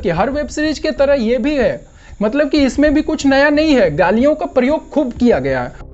[0.00, 1.80] कि हर web series के तरह ये भी है।
[2.22, 5.88] मतलब कि इसमें भी कुछ नया नहीं है। गालियों का प्रयोग खूब किया गया है।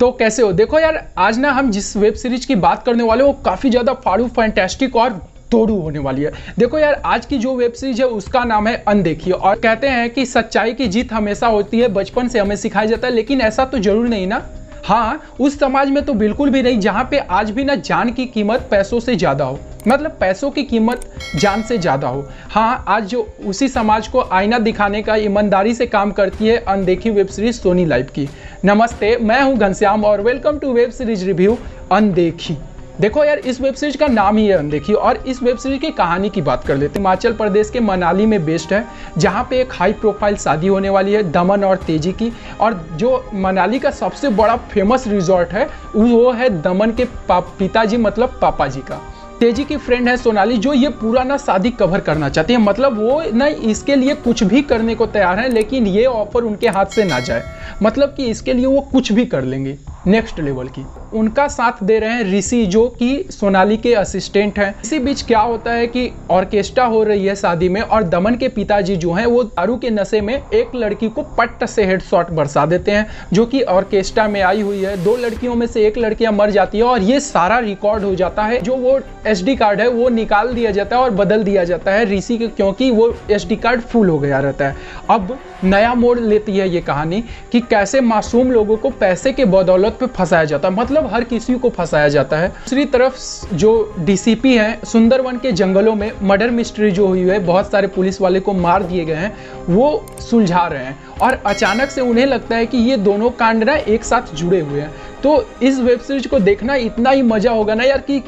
[0.00, 0.52] तो कैसे हो?
[0.52, 3.92] देखो यार, आज ना हम जिस वेब सीरीज़ की बात करने वाले वो काफ़ी ज़्यादा
[3.94, 5.12] फाड़ू, फैंटेस्टिक और
[5.50, 8.76] तोड़ू होने वाली है। देखो यार, आज की जो वेब सीरीज़ है, उसका नाम है
[8.88, 12.86] अनदेखी। और कहते हैं कि सच्चाई की जीत हमेशा होती है, बचपन से हमें सिखाया
[12.86, 14.42] जाता है, लेकिन ऐसा तो ज़रूर नहीं ना।
[14.84, 18.26] हाँ उस समाज में तो बिल्कुल भी नहीं, जहाँ पे आज भी ना जान की
[18.26, 21.00] कीमत पैसों से ज़्यादा हो। मतलब पैसों की कीमत
[21.36, 25.86] जान से ज़्यादा हो। हाँ आज जो उसी समाज को आईना दिखाने का ईमानदारी से
[25.86, 28.28] काम करती है अनदेखी वेब सीरीज़ सोनी लाइव की।
[28.64, 31.56] नमस्ते, मैं हूँ घनश्याम और welcome to web series review
[31.92, 32.56] Undekhi.
[33.00, 35.90] देखो यार, इस वेब सीरीज़ का नाम ही है अनदेखी और इस वेब सीरीज़ की
[35.90, 38.84] कहानी की बात कर लेते हैं। हिमाचल प्रदेश के मनाली में बेस्ड है,
[39.18, 43.30] जहाँ पे एक हाई प्रोफ़ाइल शादी होने वाली है दमन और तेज़ी की और जो
[43.34, 48.80] मनाली का सबसे बड़ा फ़ेमस रिजॉर्ट है, वो है दमन के पिताजी मतलब पापा जी
[48.80, 49.00] का।
[49.40, 52.98] तेज़ी की फ्रेंड है सोनाली, जो ये पूरा ना शादी कवर करना चाहती है। मतलब
[52.98, 56.86] वो ना इसके लिए कुछ भी करने को तैयार है, लेकिन ये ऑफ़र उनके हाथ
[56.86, 57.42] से ना जाए।
[57.82, 61.98] मतलब कि इसके लिए वो कुछ भी कर लेंगे नेक्स्ट लेवल की। उनका साथ दे
[61.98, 66.10] रहे हैं ऋषि, जो कि सोनाली के असिस्टेंट हैं। इसी बीच क्या होता है कि
[66.30, 69.90] ऑर्केस्ट्रा हो रही है शादी में और दमन के पिताजी जो हैं, वो दारू के
[69.90, 74.40] नशे में एक लड़की को पट्ट से हेडशॉट बरसा देते हैं, जो कि ऑर्केस्ट्रा में
[74.42, 77.58] आई हुई है। दो लड़कियों में से एक लड़कियाँ मर जाती है और ये सारा
[77.58, 81.10] रिकॉर्ड हो जाता है। जो वो एसडी कार्ड है, वो निकाल दिया जाता है और
[81.10, 84.76] बदल दिया जाता है ऋषि के, क्योंकि वो एसडी कार्ड फुल हो गया रहता है।
[85.10, 89.96] अब नया मोड़ लेती है ये कहानी कि कैसे मासूम लोगों को पैसे के बदौलत
[90.00, 93.14] पे फंसाया जाता है। मतलब हर किसी को फंसाया जाता है। दूसरी तरफ़
[93.54, 98.20] जो डीसीपी हैं, सुंदरवन के जंगलों में मर्डर मिस्ट्री जो हुई है, बहुत सारे पुलिस
[98.20, 99.36] वाले को मार दिए गए हैं,
[99.68, 103.74] वो सुलझा रहे हैं। और अचानक से उन्हें लगता है कि ये दोनों कांड ना
[103.74, 104.90] एक साथ जुड़े हुए हैं।
[105.22, 108.22] तो इस वेब सीरीज़ को देखना इतना ही मज़ा होगा ना यार कि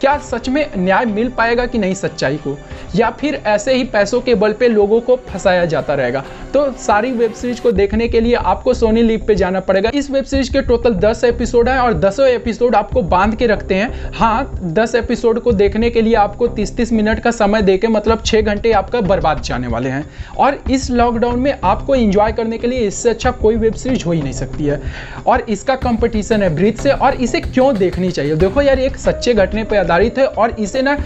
[0.00, 2.58] क्या सच में न्याय मिल पाएगा कि नहीं सच्चाई को?
[2.96, 6.24] या फिर ऐसे ही पैसों के बल पे लोगों को फंसाया जाता रहेगा?
[6.54, 10.10] तो सारी वेब सीरीज़ को देखने के लिए आपको सोनी लीव पे जाना पड़ेगा। इस
[10.10, 14.12] वेब सीरीज़ के टोटल 10 एपिसोड हैं और दसों एपिसोड आपको बाँध के रखते हैं।
[14.14, 18.42] हाँ 10 एपिसोड को देखने के लिए आपको 30-30 मिनट का समय देके मतलब 6
[18.42, 22.78] घंटे आपका बर्बाद जाने वाले हैं। और इस लॉकडाउन में आपको इंजॉय करने के लिए
[22.78, 24.80] इससे अच्छा कोई वेब सीरीज़ हो ही नहीं सकती है।
[25.26, 28.34] और इसका कंपटीशन है ब्रीथ से, और इसे क्यों देखनी चाहिए?
[28.34, 30.96] देखो यार, एक सच्चे घटने पर आधारित है और इसे ना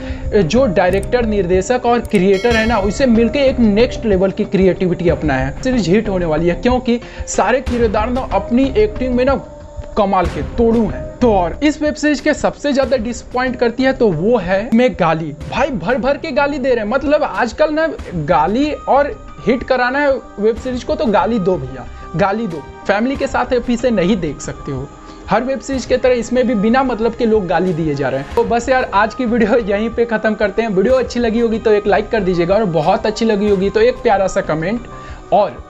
[0.45, 5.35] जो डायरेक्टर निर्देशक और क्रिएटर है ना, उसे मिलकर एक नेक्स्ट लेवल की क्रिएटिविटी अपना
[5.35, 9.35] है। सीरीज़ हिट होने वाली है क्योंकि सारे किरदार ना अपनी एक्टिंग में ना
[9.97, 13.93] कमाल के तोड़ू हैं। तो और इस वेब सीरीज़ के सबसे ज़्यादा डिसपॉइंट करती है
[13.93, 17.73] तो वो है मैं गाली। भाई भर भर के गाली दे रहे हैं। मतलब आजकल
[17.75, 17.87] ना
[18.27, 19.11] गाली और
[19.47, 23.53] हिट कराना है वेब सीरीज़ को तो गाली दो भैया। गाली दो। फैमिली के साथ
[23.71, 24.89] इसे नहीं देख सकते हो।
[25.31, 28.21] हर वेब सीरीज़ के तरह इसमें भी बिना मतलब के लोग गाली दिए जा रहे
[28.21, 31.41] हैं। तो बस यार, आज की वीडियो यहीं पे खत्म करते हैं। वीडियो अच्छी लगी
[31.41, 34.41] होगी तो एक लाइक कर दीजिएगा और बहुत अच्छी लगी होगी तो एक प्यारा सा
[34.43, 34.87] कमेंट
[35.33, 35.63] और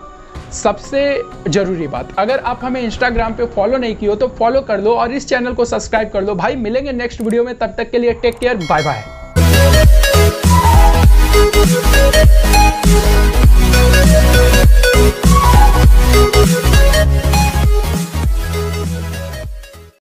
[0.53, 4.81] सबसे ज़रूरी बात, अगर आप हमें इंस्टाग्राम पे फॉलो नहीं किए हो तो फॉलो कर
[4.81, 7.91] लो और इस चैनल को सब्सक्राइब कर लो। भाई, मिलेंगे नेक्स्ट वीडियो में, तब तक
[7.91, 9.03] के लिए टेक केयर बाय बाय